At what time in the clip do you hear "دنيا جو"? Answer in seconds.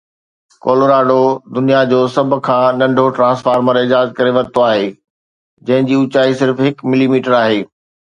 1.55-1.99